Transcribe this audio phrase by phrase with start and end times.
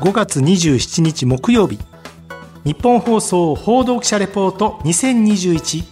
[0.00, 1.76] 5月27日木曜日。
[2.64, 5.84] 日本放送報道記者レポート2021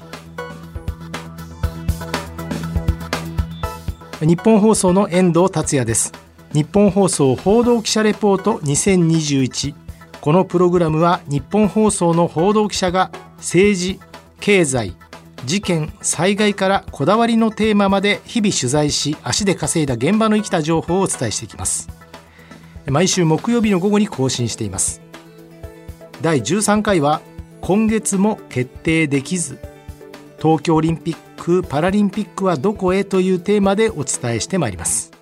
[4.21, 6.13] 日本放送の遠藤達也です。
[6.53, 9.75] 日本放送報道記者レポート2021
[10.21, 13.99] このプログラムは日本放送の報道記者が政治
[14.41, 14.95] 経済
[15.45, 21.96] 事件災害からこだわりのテーマまで日々取材し足で稼いだ現場の生きた情報をお伝えしていきます。
[22.89, 25.01] 毎週木曜日の午後に更新しています。
[26.23, 27.21] 第13回は
[27.61, 29.59] 今月も決定できず
[30.39, 35.13] 東京オリンピック・パラリンピックはどこへというテーマでお伝えしてまいります。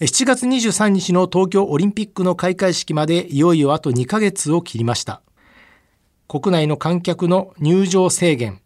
[0.00, 5.22] 7月23日の東京オリンピックの開会式までいよいよあと2ヶ月を切りました。
[6.26, 8.60] 国内の観客の入場制限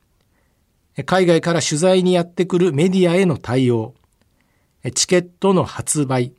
[1.06, 3.94] 海外から取材にやってくるメディアへの対応
[4.94, 6.34] チケットの発売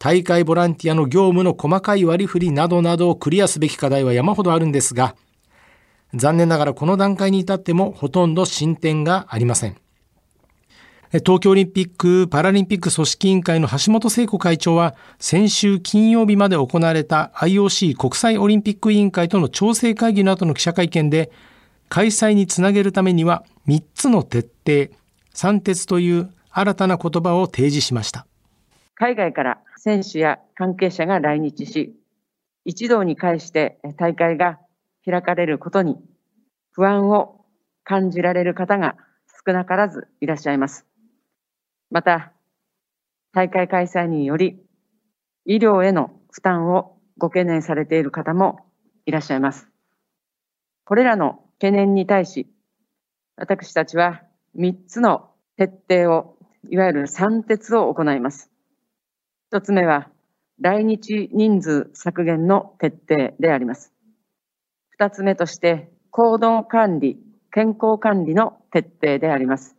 [0.00, 5.14] 大会ボランティアの業務の細かい割り振りなどなどをクリアすべき課題は山ほどあるんですが、
[6.14, 9.76] 残念ながらこの段階に至ってもほとんど進展がありません。
[11.12, 21.30] 東京オリンピック・パラリンピック組織委員会の橋本聖子会長は先週金曜日まで行われた IOC 国際オリンピック委員会との調整会議の後の記者会見で
[21.90, 24.94] 開催につなげるためには3つの徹底、
[25.34, 28.26] 3鉄という新たな言葉を提示しました。
[29.00, 31.96] 海外から選手や関係者が来日し、
[32.66, 34.58] 一堂に会して大会が
[35.06, 35.96] 開かれることに
[36.72, 37.46] 不安を
[37.82, 38.96] 感じられる方が
[39.46, 40.84] 少なからずいらっしゃいます。
[41.90, 42.34] また、
[43.32, 44.60] 大会開催により
[45.46, 48.66] 医療への負担をご懸念されている方も
[49.06, 49.66] いらっしゃいます。
[50.84, 52.52] これらの懸念に対し、
[53.36, 54.20] 私たちは
[54.58, 56.36] 3つの徹底を、
[56.68, 58.50] いわゆる3徹を行います。
[59.52, 60.08] 一つ目は、
[60.60, 63.92] 来日人数削減の徹底であります。
[64.90, 67.18] 二つ目として、行動管理、
[67.50, 69.74] 健康管理の徹底であります。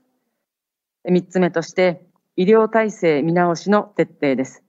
[1.09, 4.61] 三つ目として、医療体制見直しの徹底です。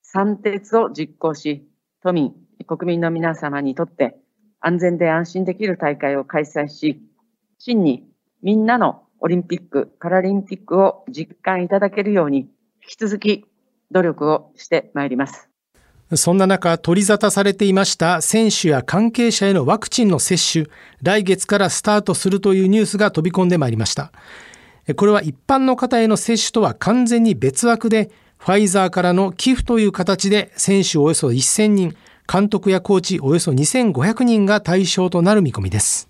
[0.00, 1.68] 三鉄を実行し、
[2.02, 2.32] 都民、
[2.66, 4.16] 国民の皆様にとって
[4.60, 7.02] 安全で安心できる大会を開催し、
[7.58, 8.08] 真に
[8.40, 12.48] みんなのオリンピック・パラリンピックを実感いただけるように、
[12.80, 13.44] 引き続き
[13.90, 15.48] 努力をしてまいります。
[16.14, 20.66] そんな中、取り沙汰されていました選手や関係者へのワクチンの接種、
[21.02, 24.12] 来月からスタートするというニュースが飛び込んでまいりました。
[24.94, 31.96] これは一般の方への接種とは完全に別枠で、ファイザーからの寄付という形で選手およそ1000人、
[32.32, 36.08] 監督やコーチおよそ2500人が対象となる見込みです。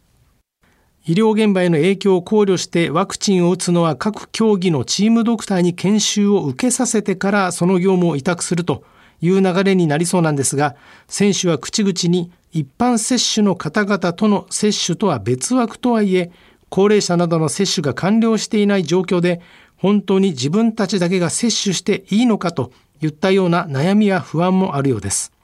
[1.08, 8.82] 医療現場への影響を考慮してワクチンを打つのは各競技のチームドクターに研修を受けさせてからその業務を委託すると
[9.20, 10.74] いう流れになりそうなんですが、
[11.06, 16.32] 選手は口々に一般接種の方々との接種とは別枠とはいえ、
[16.70, 19.40] 高齢者などの接種が完了していない状況で、
[19.76, 25.35] 本当に自分たちだけが接種していいのかといったような悩みや不安もあるようです。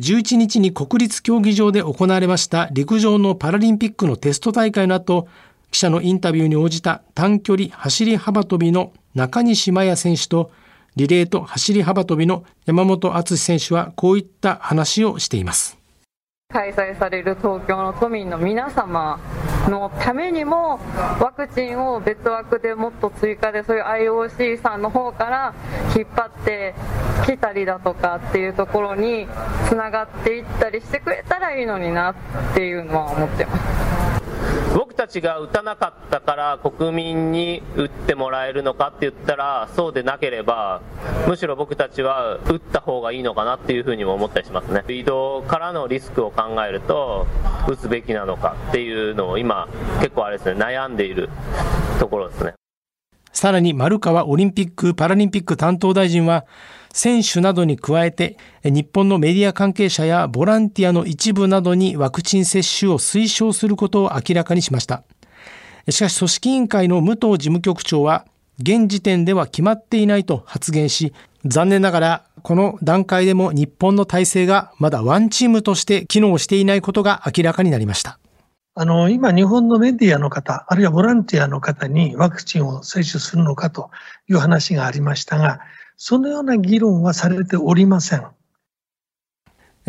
[0.00, 5.28] 11日に国立競技場で行われました陸上のパラリンピックのテスト大会の後、
[5.70, 10.50] 記者のインタビューに応じた短距離走り幅跳びの中西麻也選手と
[10.96, 15.78] リレーと走り幅跳びの山本篤選手はこういった話をしています。
[16.48, 19.20] 開催される東京の都民の皆様
[19.68, 20.80] のためにも
[21.20, 25.54] ワクチンを別枠でもっと追加でそういう IOC さんの方から
[25.96, 26.74] 引っ張って
[27.26, 29.26] きたりだとかっていうところに
[29.68, 32.14] つながっていったりしてくれたらいいのになっ
[32.54, 33.89] ていうのは思ってます。
[35.10, 40.82] 僕たちが打たなかったから国民に打ってもらえるのかって言ったらそうでなければ
[41.26, 44.84] むしろ僕たちは打った方がいいのかなっていうふうにも思ったりしますね。
[44.88, 47.26] 移動からのリスクを考えると
[47.68, 49.66] 打つべきなのかっていうのを今
[49.98, 51.28] 結構あれですね悩んでいる
[51.98, 52.54] ところですね。
[53.32, 56.44] さらに丸川オリンピック・パラリンピック担当大臣は
[56.92, 65.04] 選手などに加えて日本のメディア関係者やボランティアの一部などにワクチン接種を推奨することを明らかにしました。
[65.88, 68.26] しかし組織委員会の武藤事務局長は
[68.60, 71.14] 現時点では決まっていないと発言し
[71.46, 78.18] 残念ながらこの段階でも日本の体制がまだワンチームとして機能していないことが明らかになりました。
[78.74, 83.90] あの今、日本のメディアの方、あるいはボランティアの方にワクチンを接種するのかと
[84.28, 85.60] いう話がありましたが、
[86.02, 88.24] そのような議論はされておりません。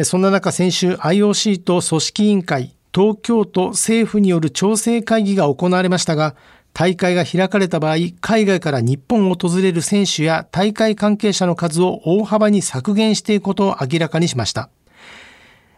[0.04, 6.36] そんな中、先週 IOC と組織委員会、東京都政府による調整会議が行われましたが、
[6.74, 14.70] 大会が開かれた場合、海外から日本を訪れる選手や大会関係者の数を大幅に削減していくことを明らかにしました。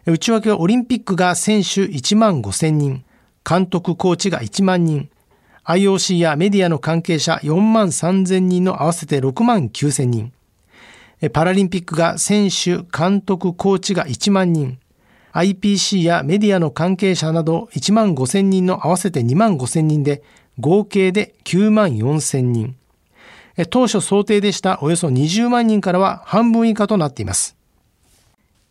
[0.04, 3.04] 内訳はオリンピックが選手1万5000人、
[3.48, 5.10] 監督コーチが1万人、
[5.66, 10.32] IOC やメディアの関係者4万3000人の合わせて6万9000人、
[11.32, 14.78] パラリンピックが選手、監督、コーチが1万人、
[15.32, 20.22] IPC やメディアの関係者など1万5000人の合わせて2万5000人で
[20.60, 22.76] 合計で9万4000人。
[23.70, 27.56] 当初想定でしたおよそ20万人からは半分以下となっています。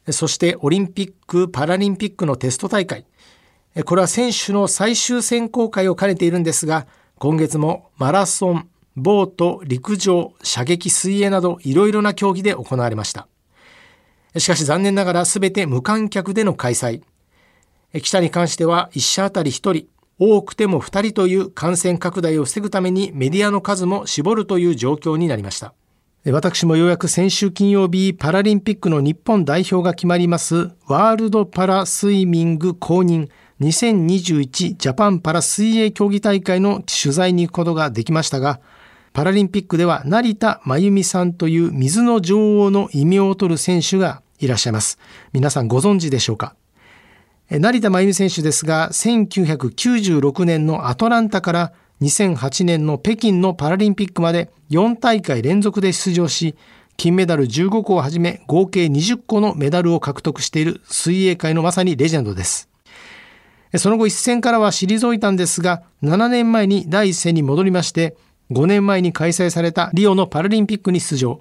[0.10, 3.06] そしてオリンピック・パラリンピックのテスト大会。
[3.82, 6.86] これは選手の最終選考会を兼ねているんですが、
[7.18, 13.28] 今月もマラソン、ボート、陸上、射撃、水泳などいろいろな競技で行われました。
[14.38, 17.02] しかし残念ながら全て無観客での開催。
[17.94, 19.88] 記者に関しては1社あたり1人、
[20.20, 25.74] 多くても2人という感染拡大を防ぐためにメディアの数も絞るという状況になりました。
[26.26, 33.28] 私もようやく先週金曜日パラリンピックの日本代表が決まりますワールドパラスイミング公認
[33.62, 38.60] 2021ジャパンパラ水泳競技大会の取材に行くことができましたが
[39.14, 44.98] パラリンピックでは成田真由美さんという水の女王の異名を取る選手がいらっしゃいます。
[45.32, 46.56] 皆さんご存知でしょうか？
[47.50, 56.56] 成田真由美選手ですが、1996年のアトランタから2008年の北京のパラリンピックまで4大会連続で出場し、
[56.98, 62.73] 金メダル15個をはじめ合計20個のメダルを獲得している水泳界のまさにレジェンドです。
[63.78, 68.16] その後一戦からは退いたんですが、7年前に第一戦に戻りまして、
[68.52, 71.40] 5年前に開催されたリオのパラリンピックに出場。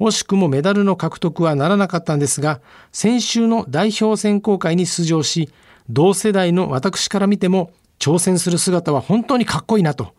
[0.00, 2.60] 惜しくもメダルの獲得はならなかったんですが、
[2.92, 5.50] 先週の代表選考会に出場し、
[5.88, 10.14] 同世代の私から見ても挑戦する姿は本当にかっこいいなと、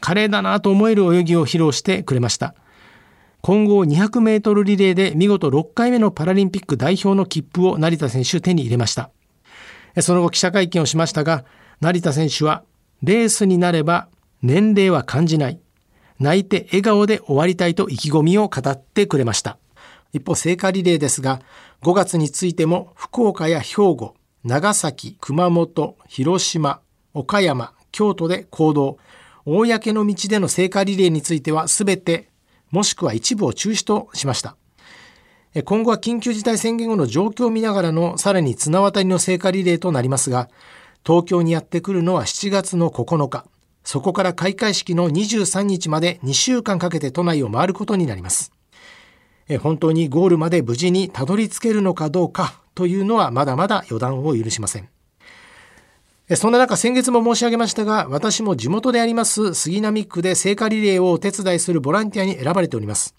[0.00, 2.54] 華麗だなと思える泳ぎを披露してくれました。
[3.40, 9.10] 混合200メートルリレーで見事6回目のパラリンピック代表の切符を成田選手手に入れました。
[9.98, 11.44] その後記者会見をしましたが、
[11.80, 12.62] 成田選手は
[13.02, 14.08] レースになれば
[14.42, 15.58] 年齢は感じない。
[16.18, 19.58] 泣いて笑顔で終わりたいと意気込みを語ってくれました。
[20.12, 21.40] 一方、聖火リレーですが、
[21.82, 24.14] 5月についても福岡や兵庫、
[24.44, 26.80] 長崎、熊本、広島、
[27.14, 28.98] 岡山、京都で行動。
[29.46, 32.28] 公の道での聖火リレーについては全て、
[32.70, 34.56] もしくは一部を中止としました。
[35.64, 40.48] 今後は緊急事態宣言後の状況を見ながらのさらに綱渡りの聖火リレーとなりますが、
[41.04, 43.44] 東京にやってくるのは7月の9日。
[43.82, 48.52] そこから開会式の23日まで2週間かけて都内を回ることになります。
[49.60, 54.88] 本当にゴールまで無事にたどり着けるのかどうかというのはまだまだ予断を許しません。
[56.36, 63.16] そんな中、先月も申し上げましたが、私も地元であります杉並区で聖火リレーをお手伝いするボランティアに選ばれております。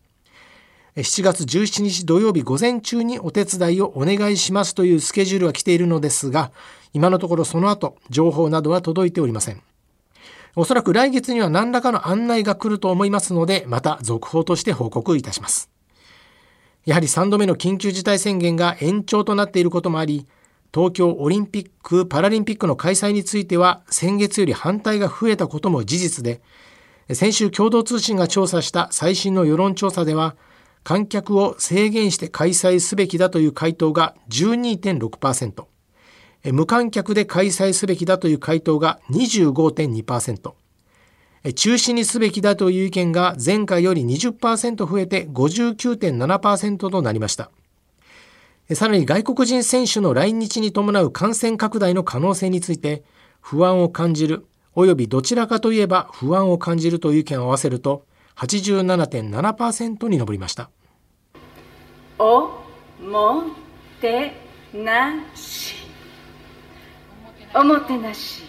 [0.97, 6.51] 7月17日土曜日午前中にお手伝いをお願いしますというスケジュールは来ているのですが、
[6.93, 9.61] 今のところその後、情報などは届いておりません。
[10.53, 15.69] おそらく来月には何らかの案内が来ると思いますので、また続報として報告いたします。
[16.85, 20.27] やはり3度目の緊急事態宣言が延長となっていることもあり、
[20.73, 26.41] 東京オリンピック・パラリンピックの開催については先月より反対が増えたことも事実で、
[27.13, 30.35] 先週共同通信が調査した最新の世論調査では、
[30.83, 35.65] 観客を制限して開催すべきだという回答が12.6%、
[36.51, 40.53] 無観客で開催すべきだという回答が25.2%、
[41.55, 47.51] 中止にすべきだという意見が前回より20%増えて59.7%となりました。
[48.75, 53.03] さらに外国人選手の来日に伴う感染拡大の可能性について
[53.41, 58.05] 不安を感じる及びどちらかといえば不安を感じるという意見を合わせると
[58.41, 60.69] 87.7%に上りました。
[62.19, 62.51] お
[63.01, 63.43] も
[63.99, 64.33] て
[64.73, 65.75] なし。
[67.53, 68.43] おもてなし。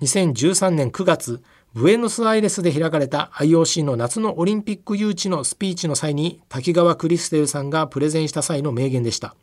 [0.00, 9.36] 2013年9月ブエノスアイレスで開かれた IOC の夏のオリンピック誘致のスピーチの際に滝川クリステルさんがプレゼンした際の名言でした。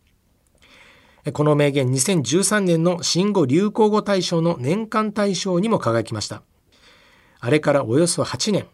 [1.31, 6.43] この名言2013年の新語・流行語大賞の年間大賞にも輝きました
[7.45, 8.67] あれからおよそ8年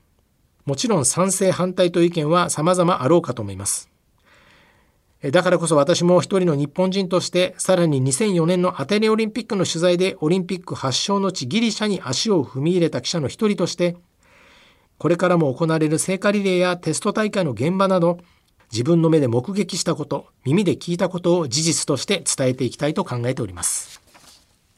[0.66, 3.90] もちろん賛成反対という意見は様々あろうかと思います
[5.32, 13.98] だからこそ私も一人の日本人として、さらに2004年のアテネオリンピックの取材でオリンピック発祥の地ギリシャに足を踏み入れた記者の一人として、
[14.98, 18.20] これからも行われる聖火リレーやテスト大会の現場など、
[18.72, 24.09] 自分の目で目撃したこと、耳で聞いたことを事実として伝えていきたいと考えております。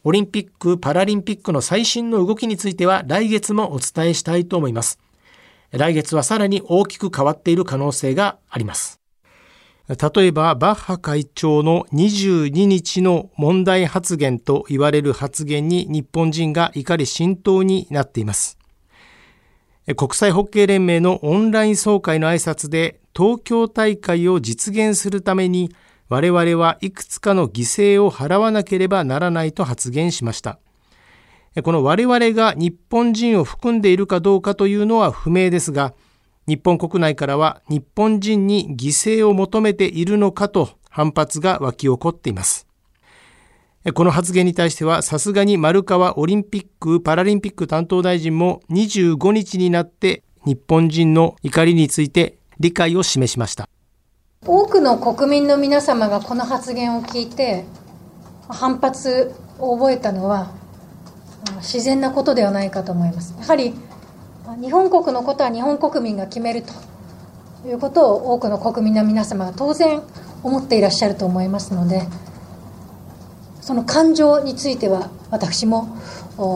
[0.04, 5.00] オリンピック・パラリンピックの最新の動きについては来月もお伝えしたいと思います。
[5.72, 9.00] 来月はさらに大きく変わっている可能性があります。
[9.88, 18.58] 例えば、バッハ会長の22日の問題発言と言われる発言に日本人が怒り浸透になっています。
[19.96, 25.76] 国際ホッケー連盟のオンライン総会の挨拶で東京大会を実現するために
[26.12, 30.60] 我々はいくつかの犠牲を払わなければならないと発言しました。
[31.64, 35.94] この我々が日本人を含んでいるかどうかというのは不明ですが、
[36.48, 42.68] 日本国内からは日本人に犠牲を求めているのかと反発が湧き起こっています。
[43.94, 53.70] この発言に対してはさすがに丸川オリンピック・パラリンピック担当大臣も25日になって日本人の怒りについて理解を示しました。
[54.44, 57.64] 多くの国民の皆様がこの発言を聞いて
[58.50, 60.52] 反発を覚えたのは
[61.58, 63.36] 自然なことではないかと思います。
[63.38, 63.76] やはり
[64.60, 66.74] 日本国のことは日本国民が決めると
[67.70, 70.02] いうことを多くの国民の皆様が当然
[70.42, 72.02] 思っていらっしゃると思いますので
[73.62, 75.96] その感情については私も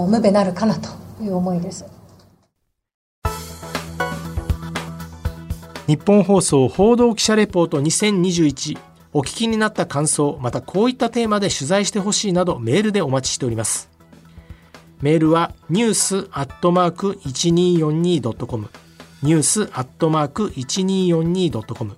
[0.10, 0.90] 無べなるかなと
[1.24, 1.95] いう思いです。
[5.88, 8.80] 日本放送報道記者レポート2021
[9.14, 13.92] お聞きになった感想またこういったテーマで取材してほしいなどメールでお待ちしております。
[15.02, 18.70] メールはニュースアットマーク 1242.com
[19.22, 21.98] ニュースアットマーク 1242.com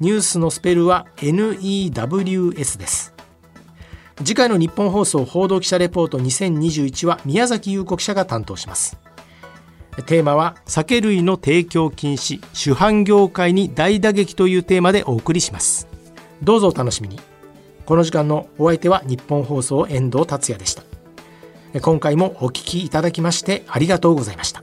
[0.00, 3.12] ニュースのスペルは NEWS です。
[4.24, 8.98] 次回の日本放送報道記者レポート2021は宮崎優子記者が担当します。
[10.06, 15.88] テーマは酒類の提供禁止主犯業界に大打撃というテーマでお送りします。
[16.42, 17.18] どうぞお楽しみに。
[17.84, 20.82] この時間のお相手は日本放送遠藤達也でした。
[21.80, 24.62] 今回もお聞きいただきましてありがとうございました。